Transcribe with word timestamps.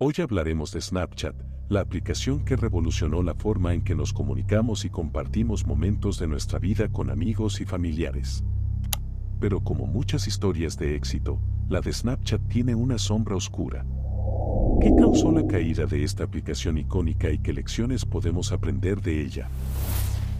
Hoy 0.00 0.14
hablaremos 0.22 0.70
de 0.70 0.80
Snapchat, 0.80 1.34
la 1.68 1.80
aplicación 1.80 2.44
que 2.44 2.54
revolucionó 2.54 3.20
la 3.20 3.34
forma 3.34 3.74
en 3.74 3.82
que 3.82 3.96
nos 3.96 4.12
comunicamos 4.12 4.84
y 4.84 4.90
compartimos 4.90 5.66
momentos 5.66 6.20
de 6.20 6.28
nuestra 6.28 6.60
vida 6.60 6.88
con 6.88 7.10
amigos 7.10 7.60
y 7.60 7.64
familiares. 7.64 8.44
Pero 9.40 9.58
como 9.58 9.88
muchas 9.88 10.28
historias 10.28 10.78
de 10.78 10.94
éxito, 10.94 11.40
la 11.68 11.80
de 11.80 11.92
Snapchat 11.92 12.40
tiene 12.46 12.76
una 12.76 12.96
sombra 12.96 13.34
oscura. 13.34 13.84
¿Qué 14.80 14.92
causó 14.96 15.32
la 15.32 15.44
caída 15.48 15.84
de 15.84 16.04
esta 16.04 16.22
aplicación 16.22 16.78
icónica 16.78 17.28
y 17.32 17.40
qué 17.40 17.52
lecciones 17.52 18.06
podemos 18.06 18.52
aprender 18.52 19.02
de 19.02 19.20
ella? 19.20 19.48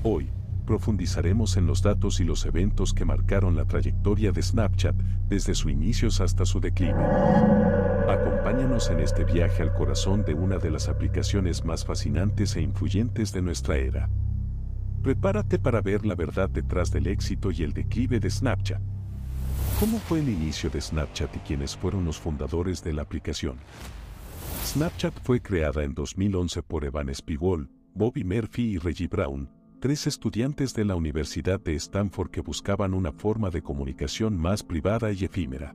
Hoy, 0.04 0.28
profundizaremos 0.66 1.56
en 1.56 1.66
los 1.66 1.82
datos 1.82 2.20
y 2.20 2.24
los 2.24 2.46
eventos 2.46 2.94
que 2.94 3.04
marcaron 3.04 3.56
la 3.56 3.64
trayectoria 3.64 4.30
de 4.30 4.40
Snapchat 4.40 4.94
desde 5.28 5.56
sus 5.56 5.72
inicios 5.72 6.20
hasta 6.20 6.46
su 6.46 6.60
declive. 6.60 7.97
En 8.68 9.00
este 9.00 9.24
viaje 9.24 9.62
al 9.62 9.72
corazón 9.72 10.24
de 10.24 10.34
una 10.34 10.58
de 10.58 10.70
las 10.70 10.90
aplicaciones 10.90 11.64
más 11.64 11.86
fascinantes 11.86 12.54
e 12.54 12.60
influyentes 12.60 13.32
de 13.32 13.40
nuestra 13.40 13.78
era. 13.78 14.10
Prepárate 15.02 15.58
para 15.58 15.80
ver 15.80 16.04
la 16.04 16.14
verdad 16.14 16.50
detrás 16.50 16.92
del 16.92 17.06
éxito 17.06 17.50
y 17.50 17.62
el 17.62 17.72
declive 17.72 18.20
de 18.20 18.28
Snapchat. 18.28 18.80
¿Cómo 19.80 19.98
fue 19.98 20.20
el 20.20 20.28
inicio 20.28 20.68
de 20.68 20.82
Snapchat 20.82 21.34
y 21.36 21.38
quiénes 21.40 21.78
fueron 21.78 22.04
los 22.04 22.18
fundadores 22.18 22.84
de 22.84 22.92
la 22.92 23.02
aplicación? 23.02 23.56
Snapchat 24.66 25.14
fue 25.22 25.40
creada 25.40 25.82
en 25.82 25.94
2011 25.94 26.62
por 26.62 26.84
Evan 26.84 27.12
Spiegel, 27.14 27.70
Bobby 27.94 28.22
Murphy 28.22 28.74
y 28.74 28.78
Reggie 28.78 29.08
Brown, 29.08 29.50
tres 29.80 30.06
estudiantes 30.06 30.74
de 30.74 30.84
la 30.84 30.94
Universidad 30.94 31.58
de 31.58 31.74
Stanford 31.74 32.30
que 32.30 32.42
buscaban 32.42 32.92
una 32.92 33.12
forma 33.12 33.48
de 33.48 33.62
comunicación 33.62 34.36
más 34.36 34.62
privada 34.62 35.10
y 35.10 35.24
efímera. 35.24 35.74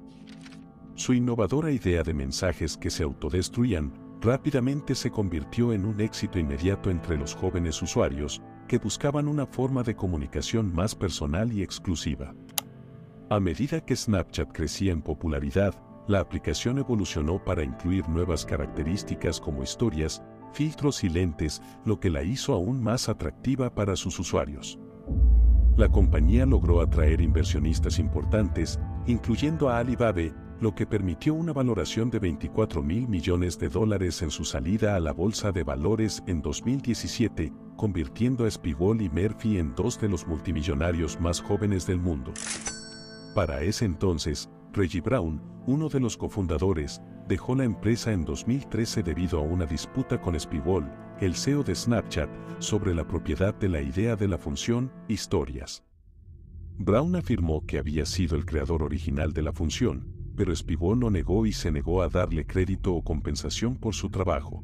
Su 0.95 1.13
innovadora 1.13 1.71
idea 1.71 2.03
de 2.03 2.13
mensajes 2.13 2.77
que 2.77 2.91
se 2.91 3.03
autodestruían 3.03 3.93
rápidamente 4.21 4.93
se 4.93 5.09
convirtió 5.09 5.73
en 5.73 5.85
un 5.85 5.99
éxito 5.99 6.37
inmediato 6.37 6.91
entre 6.91 7.17
los 7.17 7.33
jóvenes 7.33 7.81
usuarios 7.81 8.41
que 8.67 8.77
buscaban 8.77 9.27
una 9.27 9.45
forma 9.45 9.81
de 9.83 9.95
comunicación 9.95 10.73
más 10.73 10.93
personal 10.93 11.51
y 11.51 11.63
exclusiva. 11.63 12.33
A 13.29 13.39
medida 13.39 13.83
que 13.83 13.95
Snapchat 13.95 14.51
crecía 14.53 14.91
en 14.91 15.01
popularidad, 15.01 15.73
la 16.07 16.19
aplicación 16.19 16.77
evolucionó 16.77 17.43
para 17.43 17.63
incluir 17.63 18.07
nuevas 18.07 18.45
características 18.45 19.39
como 19.41 19.63
historias, 19.63 20.21
filtros 20.53 21.03
y 21.03 21.09
lentes, 21.09 21.61
lo 21.85 21.99
que 21.99 22.11
la 22.11 22.23
hizo 22.23 22.53
aún 22.53 22.83
más 22.83 23.09
atractiva 23.09 23.73
para 23.73 23.95
sus 23.95 24.19
usuarios. 24.19 24.79
La 25.75 25.89
compañía 25.89 26.45
logró 26.45 26.81
atraer 26.81 27.19
inversionistas 27.19 27.97
importantes, 27.97 28.79
incluyendo 29.07 29.69
a 29.69 29.79
Alibaba, 29.79 30.21
lo 30.63 30.73
que 30.73 30.87
permitió 30.87 31.33
una 31.33 31.51
valoración 31.51 32.09
de 32.09 32.19
24 32.19 32.81
mil 32.81 33.05
millones 33.09 33.59
de 33.59 33.67
dólares 33.67 34.21
en 34.21 34.31
su 34.31 34.45
salida 34.45 34.95
a 34.95 34.99
la 35.01 35.11
bolsa 35.11 35.51
de 35.51 35.61
valores 35.61 36.23
en 36.25 36.41
2017, 36.41 37.51
convirtiendo 37.75 38.45
a 38.45 38.49
Spiegel 38.49 39.01
y 39.01 39.09
Murphy 39.09 39.57
en 39.57 39.75
dos 39.75 39.99
de 39.99 40.07
los 40.07 40.25
multimillonarios 40.25 41.19
más 41.19 41.41
jóvenes 41.41 41.85
del 41.85 41.99
mundo. 41.99 42.33
Para 43.35 43.61
ese 43.61 43.83
entonces, 43.83 44.49
Reggie 44.71 45.01
Brown, 45.01 45.41
uno 45.67 45.89
de 45.89 45.99
los 45.99 46.15
cofundadores, 46.15 47.01
dejó 47.27 47.55
la 47.55 47.65
empresa 47.65 48.13
en 48.13 48.23
2013 48.23 49.03
debido 49.03 49.39
a 49.39 49.41
una 49.41 49.65
disputa 49.65 50.21
con 50.21 50.39
Spiegel, 50.39 50.89
el 51.19 51.35
CEO 51.35 51.63
de 51.63 51.75
Snapchat, 51.75 52.29
sobre 52.59 52.95
la 52.95 53.05
propiedad 53.05 53.53
de 53.53 53.67
la 53.67 53.81
idea 53.81 54.15
de 54.15 54.29
la 54.29 54.37
función 54.37 54.93
historias. 55.09 55.83
Brown 56.77 57.17
afirmó 57.17 57.65
que 57.65 57.79
había 57.79 58.05
sido 58.05 58.37
el 58.37 58.45
creador 58.45 58.81
original 58.81 59.33
de 59.33 59.41
la 59.41 59.51
función, 59.51 60.12
pero 60.35 60.55
Spiegel 60.55 60.99
no 60.99 61.09
negó 61.09 61.45
y 61.45 61.53
se 61.53 61.71
negó 61.71 62.01
a 62.01 62.09
darle 62.09 62.45
crédito 62.45 62.93
o 62.93 63.03
compensación 63.03 63.75
por 63.75 63.93
su 63.93 64.09
trabajo. 64.09 64.63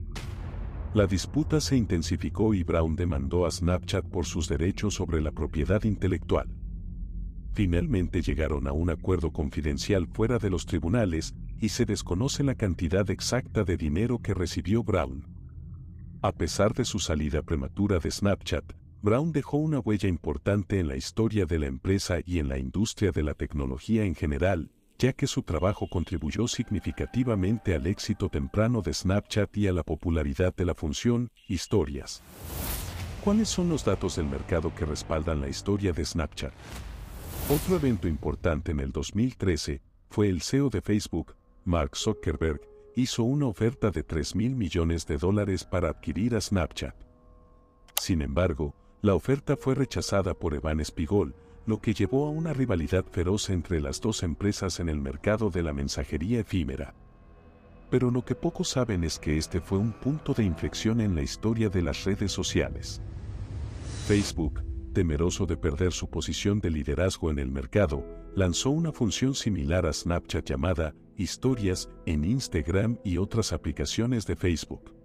La 0.94 1.06
disputa 1.06 1.62
se 1.62 1.78
intensificó 1.78 2.54
y 2.54 2.64
Brown 2.64 2.96
demandó 2.96 3.46
a 3.46 3.52
Snapchat 3.52 4.06
por 4.06 4.26
sus 4.26 4.50
derechos 4.50 4.96
sobre 4.96 5.22
la 5.22 5.32
propiedad 5.32 5.84
intelectual. 5.84 6.50
Finalmente 7.54 8.22
llegaron 8.22 8.68
a 8.68 8.72
un 8.72 8.90
acuerdo 8.90 9.32
confidencial 9.32 10.08
fuera 10.08 10.40
de 10.40 10.50
los 10.50 10.66
tribunales 10.66 11.36
y 11.60 11.70
se 11.70 11.86
desconoce 11.86 12.44
la 12.44 12.56
cantidad 12.56 13.10
exacta 13.12 13.64
de 13.64 13.78
dinero 13.78 14.20
que 14.20 14.34
recibió 14.34 14.84
Brown. 14.84 15.28
A 16.22 16.32
pesar 16.32 16.74
de 16.74 16.86
su 16.86 17.00
salida 17.00 17.44
prematura 17.44 18.00
de 18.00 18.10
Snapchat, 18.10 18.74
Brown 19.02 19.32
dejó 19.32 19.58
una 19.58 19.80
huella 19.80 20.10
importante 20.10 20.80
en 20.80 20.88
la 20.88 20.98
historia 20.98 21.46
de 21.46 21.60
la 21.60 21.68
empresa 21.68 22.18
y 22.26 22.40
en 22.40 22.50
la 22.50 22.58
industria 22.58 23.12
de 23.12 23.24
la 23.24 23.34
tecnología 23.34 24.04
en 24.04 24.16
general, 24.16 24.72
ya 25.00 25.14
que 25.14 25.28
su 25.28 25.44
trabajo 25.44 25.88
contribuyó 25.88 26.48
significativamente 26.48 27.74
al 27.74 27.88
éxito 27.88 28.28
temprano 28.28 28.82
de 28.82 28.94
Snapchat 28.94 29.56
y 29.56 29.68
a 29.68 29.74
la 29.74 29.84
popularidad 29.84 30.54
de 30.54 30.66
la 30.66 30.76
función 30.76 31.32
Historias. 31.48 32.22
¿Cuáles 33.24 33.48
son 33.48 33.70
los 33.70 33.86
datos 33.86 34.18
del 34.18 34.26
mercado 34.26 34.76
que 34.76 34.86
respaldan 34.86 35.40
la 35.40 35.48
historia 35.48 35.94
de 35.94 36.04
Snapchat? 36.04 36.54
Otro 37.50 37.78
evento 37.78 38.08
importante 38.10 38.72
en 38.72 38.82
el 38.82 38.92
2013 38.92 39.82
fue 40.10 40.28
el 40.28 40.42
CEO 40.42 40.70
de 40.70 40.82
Facebook, 40.82 41.36
Mark 41.64 41.96
Zuckerberg, 41.96 42.62
hizo 42.96 43.24
una 43.24 43.48
oferta 43.48 43.92
de 43.92 44.04
3 44.04 44.36
mil 44.36 44.56
millones 44.56 45.08
de 45.08 45.18
dólares 45.18 45.64
para 45.64 45.90
adquirir 45.90 46.36
a 46.36 46.42
Snapchat. 46.42 46.96
Sin 47.96 48.22
embargo, 48.22 48.76
la 49.02 49.16
oferta 49.16 49.56
fue 49.56 49.76
rechazada 49.76 50.34
por 50.34 50.54
Evan 50.54 50.84
Spiegel, 50.84 51.34
lo 51.66 51.80
que 51.82 51.94
llevó 51.94 52.28
a 52.28 52.30
una 52.30 52.54
rivalidad 52.54 53.06
feroz 53.06 53.50
entre 53.50 53.82
las 53.82 54.02
dos 54.02 54.24
empresas 54.24 54.80
en 54.80 54.90
el 54.90 55.00
mercado 55.00 55.50
de 55.50 55.64
la 55.64 55.74
mensajería 55.74 56.40
efímera. 56.40 56.94
Pero 57.90 58.12
lo 58.12 58.24
que 58.24 58.36
pocos 58.36 58.70
saben 58.70 59.04
es 59.04 59.20
que 59.20 59.38
este 59.38 59.62
fue 59.62 59.78
un 59.78 59.92
punto 59.92 60.34
de 60.34 60.44
inflexión 60.44 61.02
en 61.02 61.16
la 61.16 61.22
historia 61.22 61.70
de 61.70 61.82
las 61.82 62.04
redes 62.04 62.32
sociales. 62.32 63.02
Facebook, 64.08 64.64
temeroso 64.94 65.46
de 65.46 65.58
perder 65.58 65.92
su 65.92 66.10
posición 66.10 66.60
de 66.60 66.72
liderazgo 66.72 67.32
en 67.32 67.40
el 67.40 67.52
mercado, 67.52 68.06
lanzó 68.36 68.70
una 68.70 68.92
función 68.92 69.36
similar 69.36 69.86
a 69.86 69.94
Snapchat 69.94 70.48
llamada 70.48 70.94
Historias 71.16 71.90
en 72.06 72.24
Instagram 72.24 72.98
y 73.04 73.18
otras 73.18 73.52
aplicaciones 73.54 74.26
de 74.26 74.36
Facebook. 74.36 74.96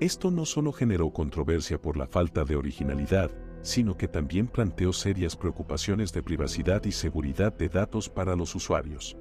Esto 0.00 0.30
no 0.30 0.44
solo 0.44 0.72
generó 0.72 1.12
controversia 1.12 1.80
por 1.80 1.96
la 1.96 2.06
falta 2.06 2.44
de 2.44 2.56
originalidad, 2.56 3.30
sino 3.64 3.96
que 3.96 4.08
también 4.08 4.46
planteó 4.46 4.92
serias 4.92 5.34
preocupaciones 5.36 6.12
de 6.12 6.22
privacidad 6.22 6.84
y 6.84 6.92
seguridad 6.92 7.52
de 7.52 7.70
datos 7.70 8.10
para 8.10 8.36
los 8.36 8.54
usuarios. 8.54 9.16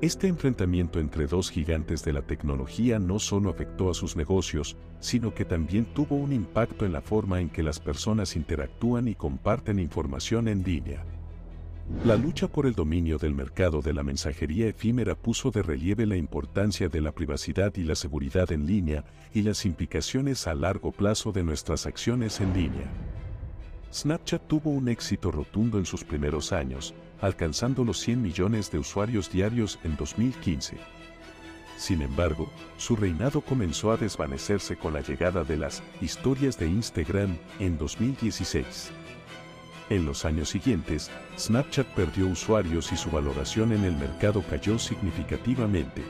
Este 0.00 0.26
enfrentamiento 0.26 0.98
entre 0.98 1.28
dos 1.28 1.50
gigantes 1.50 2.04
de 2.04 2.12
la 2.12 2.22
tecnología 2.22 2.98
no 2.98 3.20
solo 3.20 3.48
afectó 3.48 3.90
a 3.90 3.94
sus 3.94 4.16
negocios, 4.16 4.76
sino 4.98 5.32
que 5.32 5.44
también 5.44 5.84
tuvo 5.84 6.16
un 6.16 6.32
impacto 6.32 6.84
en 6.84 6.92
la 6.92 7.00
forma 7.00 7.40
en 7.40 7.48
que 7.48 7.62
las 7.62 7.78
personas 7.78 8.34
interactúan 8.34 9.06
y 9.06 9.14
comparten 9.14 9.78
información 9.78 10.48
en 10.48 10.64
línea. 10.64 11.04
La 12.04 12.16
lucha 12.16 12.48
por 12.48 12.66
el 12.66 12.74
dominio 12.74 13.18
del 13.18 13.34
mercado 13.34 13.82
de 13.82 13.92
la 13.92 14.02
mensajería 14.02 14.66
efímera 14.66 15.14
puso 15.14 15.52
de 15.52 15.62
relieve 15.62 16.06
la 16.06 16.16
importancia 16.16 16.88
de 16.88 17.00
la 17.00 17.12
privacidad 17.12 17.72
y 17.76 17.84
la 17.84 17.94
seguridad 17.94 18.50
en 18.50 18.66
línea 18.66 19.04
y 19.32 19.42
las 19.42 19.64
implicaciones 19.64 20.48
a 20.48 20.54
largo 20.54 20.90
plazo 20.90 21.30
de 21.30 21.44
nuestras 21.44 21.86
acciones 21.86 22.40
en 22.40 22.52
línea. 22.52 23.13
Snapchat 23.94 24.48
tuvo 24.48 24.70
un 24.70 24.88
éxito 24.88 25.30
rotundo 25.30 25.78
en 25.78 25.86
sus 25.86 26.02
primeros 26.02 26.52
años, 26.52 26.92
alcanzando 27.20 27.84
los 27.84 28.00
100 28.00 28.20
millones 28.20 28.68
de 28.72 28.78
usuarios 28.78 29.30
diarios 29.30 29.78
en 29.84 29.94
2015. 29.94 30.78
Sin 31.76 32.02
embargo, 32.02 32.50
su 32.76 32.96
reinado 32.96 33.40
comenzó 33.40 33.92
a 33.92 33.96
desvanecerse 33.96 34.76
con 34.76 34.94
la 34.94 35.00
llegada 35.00 35.44
de 35.44 35.58
las 35.58 35.80
historias 36.00 36.58
de 36.58 36.66
Instagram 36.66 37.38
en 37.60 37.78
2016. 37.78 38.90
En 39.90 40.04
los 40.04 40.24
años 40.24 40.48
siguientes, 40.48 41.12
Snapchat 41.38 41.86
perdió 41.94 42.26
usuarios 42.26 42.90
y 42.90 42.96
su 42.96 43.12
valoración 43.12 43.70
en 43.70 43.84
el 43.84 43.94
mercado 43.94 44.42
cayó 44.50 44.76
significativamente. 44.76 46.02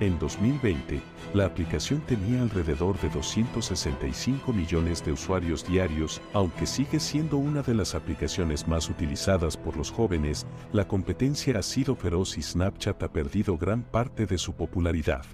En 0.00 0.16
2020, 0.20 1.00
la 1.34 1.46
aplicación 1.46 2.00
tenía 2.02 2.40
alrededor 2.40 3.00
de 3.00 3.08
265 3.08 4.52
millones 4.52 5.04
de 5.04 5.10
usuarios 5.10 5.66
diarios, 5.66 6.20
aunque 6.32 6.66
sigue 6.66 7.00
siendo 7.00 7.36
una 7.36 7.62
de 7.62 7.74
las 7.74 7.96
aplicaciones 7.96 8.68
más 8.68 8.88
utilizadas 8.88 9.56
por 9.56 9.76
los 9.76 9.90
jóvenes, 9.90 10.46
la 10.72 10.86
competencia 10.86 11.58
ha 11.58 11.62
sido 11.64 11.96
feroz 11.96 12.38
y 12.38 12.42
Snapchat 12.42 13.02
ha 13.02 13.12
perdido 13.12 13.58
gran 13.58 13.82
parte 13.82 14.26
de 14.26 14.38
su 14.38 14.52
popularidad. 14.54 15.24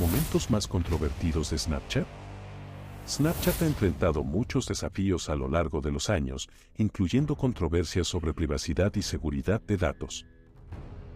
¿Momentos 0.00 0.50
más 0.50 0.66
controvertidos 0.66 1.50
de 1.50 1.58
Snapchat? 1.58 2.06
Snapchat 3.06 3.62
ha 3.62 3.66
enfrentado 3.66 4.24
muchos 4.24 4.66
desafíos 4.66 5.28
a 5.28 5.36
lo 5.36 5.48
largo 5.48 5.80
de 5.80 5.92
los 5.92 6.10
años, 6.10 6.48
incluyendo 6.78 7.36
controversias 7.36 8.08
sobre 8.08 8.34
privacidad 8.34 8.92
y 8.96 9.02
seguridad 9.02 9.60
de 9.60 9.76
datos. 9.76 10.26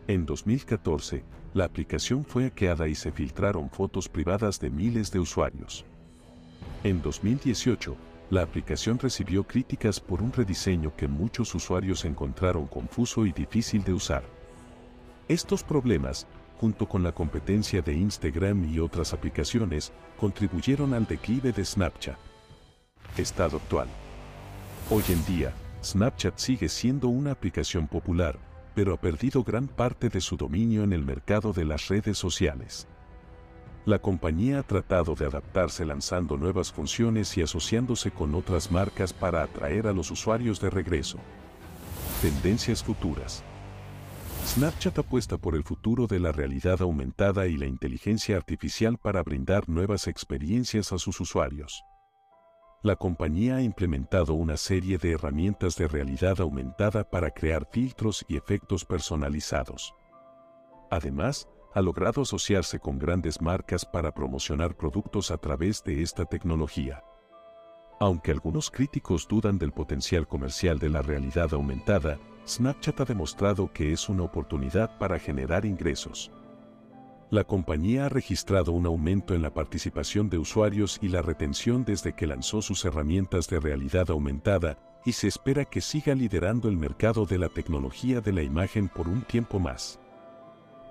En 0.09 0.25
2014, 0.25 1.25
la 1.55 1.65
aplicación 1.65 2.25
fue 2.25 2.45
hackeada 2.45 2.89
y 2.89 2.95
se 2.95 3.11
filtraron 3.11 3.71
fotos 3.71 4.09
privadas 4.09 4.61
de 4.61 4.71
miles 4.71 5.11
de 5.11 5.19
usuarios. 5.19 5.85
En 6.85 7.03
2018, 7.03 7.97
la 8.31 8.43
aplicación 8.43 8.99
recibió 8.99 9.45
críticas 9.45 10.01
por 10.01 10.23
un 10.23 10.33
rediseño 10.33 10.95
que 10.97 11.09
muchos 11.09 11.55
usuarios 11.55 12.05
encontraron 12.05 12.67
confuso 12.67 13.27
y 13.27 13.33
difícil 13.33 13.83
de 13.85 13.93
usar. 13.93 14.25
Estos 15.29 15.63
problemas 15.63 16.27
junto 16.59 16.89
con 16.89 17.03
la 17.03 17.13
competencia 17.13 17.83
de 17.83 17.95
Instagram 17.95 18.65
y 18.65 18.79
otras 18.79 19.13
aplicaciones, 19.13 19.93
contribuyeron 20.19 20.95
al 20.95 21.07
declive 21.07 21.53
de 21.53 21.65
Snapchat. 21.65 22.17
Estado 23.17 23.59
actual. 23.59 23.89
Hoy 24.91 25.03
en 25.09 25.25
día, 25.27 25.53
Snapchat 25.83 26.39
sigue 26.39 26.69
siendo 26.69 27.09
una 27.09 27.33
aplicación 27.33 27.87
popular, 27.87 28.39
pero 28.77 28.93
ha 28.93 29.01
perdido 29.01 29.43
gran 29.43 29.69
parte 29.69 30.11
de 30.11 30.21
su 30.21 30.37
dominio 30.37 30.85
en 30.85 30.93
el 30.93 31.03
mercado 31.03 31.55
de 31.55 31.65
las 31.65 31.89
redes 31.89 32.19
sociales. 32.19 32.87
La 33.87 34.01
compañía 34.01 34.59
ha 34.59 34.63
tratado 34.65 35.15
de 35.15 35.25
adaptarse 35.25 35.87
lanzando 35.87 36.37
nuevas 36.37 36.73
funciones 36.73 37.35
y 37.39 37.43
asociándose 37.43 38.11
con 38.11 38.35
otras 38.35 38.71
marcas 38.71 39.15
para 39.15 39.43
atraer 39.43 39.87
a 39.87 39.95
los 39.95 40.11
usuarios 40.11 40.61
de 40.61 40.69
regreso. 40.69 41.17
Tendencias 42.21 42.85
futuras. 42.85 43.43
Snapchat 44.45 44.99
apuesta 44.99 45.39
por 45.39 45.55
el 45.55 45.65
futuro 45.65 46.07
de 46.07 46.21
la 46.21 46.33
realidad 46.33 46.83
aumentada 46.83 47.47
y 47.47 47.57
la 47.57 47.65
inteligencia 47.65 48.37
artificial 48.37 48.99
para 48.99 49.23
brindar 49.23 49.71
nuevas 49.71 50.07
experiencias 50.07 50.93
a 50.93 50.99
sus 50.99 51.19
usuarios. 51.19 51.83
La 52.83 52.97
compañía 52.97 53.57
ha 53.57 53.63
implementado 53.63 54.35
una 54.35 54.57
serie 54.57 54.99
de 54.99 55.13
herramientas 55.13 55.77
de 55.77 55.89
realidad 55.89 56.41
aumentada 56.41 57.09
para 57.09 57.31
crear 57.31 57.67
filtros 57.71 58.25
y 58.29 58.37
efectos 58.37 58.85
personalizados. 58.85 59.95
Además, 60.91 61.49
ha 61.75 61.83
logrado 61.83 62.23
asociarse 62.23 62.79
con 62.79 62.99
grandes 62.99 63.41
marcas 63.43 63.85
para 63.85 64.15
promocionar 64.15 64.77
productos 64.77 65.31
a 65.31 65.37
través 65.37 65.83
de 65.85 66.03
esta 66.03 66.25
tecnología. 66.25 67.03
Aunque 67.99 68.31
algunos 68.31 68.71
críticos 68.71 69.27
dudan 69.27 69.59
del 69.59 69.73
potencial 69.73 70.29
comercial 70.29 70.79
de 70.79 70.91
la 70.91 71.03
realidad 71.03 71.53
aumentada, 71.55 72.19
Snapchat 72.47 73.01
ha 73.01 73.05
demostrado 73.05 73.73
que 73.73 73.93
es 73.93 74.09
una 74.09 74.23
oportunidad 74.23 74.97
para 74.99 75.19
generar 75.19 75.65
ingresos. 75.65 76.31
La 77.29 77.43
compañía 77.43 78.07
ha 78.07 78.09
registrado 78.09 78.71
un 78.71 78.87
aumento 78.87 79.35
en 79.35 79.43
la 79.43 79.53
participación 79.53 80.31
de 80.31 80.39
usuarios 80.39 81.01
y 81.03 81.09
la 81.09 81.23
retención 81.23 81.85
desde 81.85 82.13
que 82.15 82.29
lanzó 82.29 82.63
sus 82.63 82.85
herramientas 82.85 83.49
de 83.49 83.59
realidad 83.59 84.11
aumentada 84.11 84.79
y 85.05 85.13
se 85.13 85.27
espera 85.27 85.65
que 85.65 85.81
siga 85.81 86.15
liderando 86.15 86.69
el 86.69 86.77
mercado 86.77 87.27
de 87.27 87.39
la 87.39 87.49
tecnología 87.49 88.21
de 88.21 88.33
la 88.33 88.43
imagen 88.43 88.89
por 88.89 89.09
un 89.09 89.23
tiempo 89.23 89.59
más. 89.59 89.99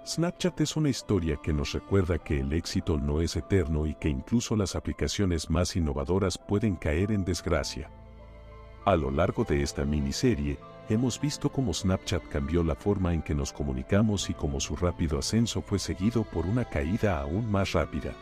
Snapchat 0.05 0.59
es 0.59 0.75
una 0.75 0.89
historia 0.89 1.39
que 1.41 1.53
nos 1.53 1.71
recuerda 1.71 2.17
que 2.17 2.41
el 2.41 2.51
éxito 2.51 2.97
no 2.97 3.21
es 3.21 3.37
eterno 3.37 3.87
y 3.87 3.95
que 3.95 4.09
incluso 4.09 4.57
las 4.57 4.75
aplicaciones 4.75 5.49
más 5.49 5.75
innovadoras 5.77 6.37
pueden 6.37 6.75
caer 6.75 7.13
en 7.13 7.23
desgracia. 7.23 7.89
A 8.83 8.97
lo 8.97 9.09
largo 9.09 9.45
de 9.45 9.63
esta 9.63 9.85
miniserie, 9.85 10.59
hemos 10.89 11.19
visto 11.19 11.51
cómo 11.51 11.73
Snapchat 11.73 12.27
cambió 12.27 12.63
la 12.63 12.75
forma 12.75 13.13
en 13.13 13.21
que 13.21 13.33
nos 13.33 13.51
comunicamos 13.51 14.29
y 14.29 14.33
cómo 14.33 14.59
su 14.59 14.75
rápido 14.75 15.19
ascenso 15.19 15.61
fue 15.61 15.79
seguido 15.79 16.23
por 16.23 16.45
una 16.45 16.65
caída 16.65 17.19
aún 17.19 17.49
más 17.49 17.71
rápida. 17.71 18.13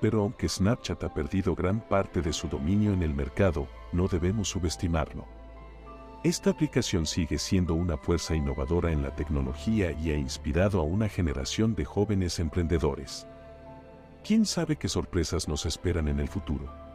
Pero 0.00 0.22
aunque 0.22 0.48
Snapchat 0.48 1.04
ha 1.04 1.14
perdido 1.14 1.54
gran 1.54 1.80
parte 1.80 2.22
de 2.22 2.32
su 2.32 2.48
dominio 2.48 2.92
en 2.92 3.02
el 3.02 3.14
mercado, 3.14 3.68
no 3.92 4.08
debemos 4.08 4.48
subestimarlo. 4.48 5.26
Esta 6.22 6.50
aplicación 6.50 7.06
sigue 7.06 7.38
siendo 7.38 7.74
una 7.74 7.96
fuerza 7.96 8.34
innovadora 8.34 8.92
en 8.92 9.02
la 9.02 9.14
tecnología 9.14 9.92
y 9.92 10.10
ha 10.10 10.16
inspirado 10.16 10.80
a 10.80 10.82
una 10.82 11.08
generación 11.08 11.74
de 11.74 11.84
jóvenes 11.84 12.38
emprendedores. 12.40 13.26
¿Quién 14.22 14.44
sabe 14.44 14.76
qué 14.76 14.88
sorpresas 14.88 15.48
nos 15.48 15.64
esperan 15.64 16.08
en 16.08 16.20
el 16.20 16.28
futuro? 16.28 16.89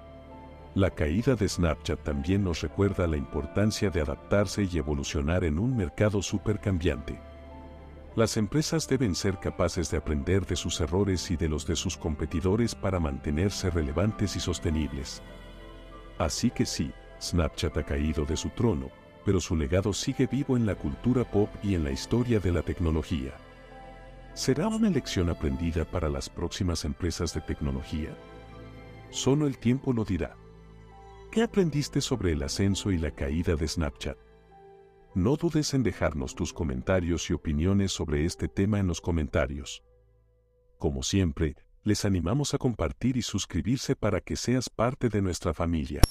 La 0.75 0.89
caída 0.89 1.36
de 1.36 1.48
Snapchat 1.48 2.04
también 2.04 2.44
nos 2.44 2.60
recuerda 2.60 3.07
la 3.07 3.16
importancia 3.16 3.89
de 3.89 4.01
adaptarse 4.01 4.68
y 4.69 4.77
evolucionar 4.77 5.45
en 5.45 5.57
un 5.57 5.74
mercado 5.77 6.22
súper 6.22 6.60
cambiante. 6.60 7.18
Las 8.18 8.36
empresas 8.36 8.86
deben 8.86 9.16
ser 9.16 9.39
capaces 9.39 9.89
de 9.89 9.95
aprender 9.95 10.45
de 10.45 10.57
sus 10.57 10.81
errores 10.81 11.31
y 11.31 11.38
de 11.38 11.48
los 11.48 11.66
de 11.66 11.77
sus 11.77 11.95
competidores 11.95 12.75
para 12.75 13.00
mantenerse 13.00 13.69
relevantes 13.69 14.36
y 14.36 14.42
sostenibles. 14.42 15.24
Así 16.18 16.51
que 16.51 16.66
sí, 16.66 16.92
Snapchat 17.22 17.77
ha 17.77 17.83
caído 17.83 18.25
de 18.25 18.36
su 18.36 18.50
trono, 18.50 18.89
pero 19.24 19.39
su 19.39 19.56
legado 19.56 19.94
sigue 19.94 20.27
vivo 20.27 20.57
en 20.57 20.66
la 20.66 20.75
cultura 20.75 21.24
pop 21.24 21.50
y 21.63 21.75
en 21.75 21.86
la 21.86 21.92
historia 21.92 22.42
de 22.42 22.51
la 22.51 22.63
tecnología. 22.63 23.31
¿Será 24.33 24.68
una 24.68 24.89
lección 24.89 25.30
aprendida 25.30 25.86
para 25.86 26.10
las 26.10 26.30
próximas 26.30 26.83
empresas 26.83 27.33
de 27.33 27.39
tecnología? 27.39 28.10
Solo 29.10 29.48
el 29.48 29.57
tiempo 29.57 29.94
lo 29.94 30.04
dirá. 30.04 30.36
¿Qué 31.31 31.44
aprendiste 31.44 32.00
sobre 32.00 32.31
el 32.31 32.44
ascenso 32.44 32.92
y 32.92 32.98
la 32.98 33.12
caída 33.12 33.56
de 33.56 33.68
Snapchat? 33.68 34.18
No 35.13 35.36
dudes 35.36 35.74
en 35.74 35.83
dejarnos 35.83 36.36
tus 36.36 36.54
comentarios 36.54 37.30
y 37.30 37.33
opiniones 37.33 37.92
sobre 37.92 38.25
este 38.25 38.48
tema 38.48 38.80
en 38.80 38.88
los 38.88 39.01
comentarios. 39.01 39.83
Como 40.77 41.04
siempre, 41.04 41.56
les 41.83 42.06
animamos 42.06 42.54
a 42.54 42.57
compartir 42.57 43.18
y 43.18 43.22
suscribirse 43.22 43.95
para 43.95 44.22
que 44.22 44.36
seas 44.36 44.69
parte 44.69 45.10
de 45.10 45.22
nuestra 45.22 45.54
familia. 45.54 46.01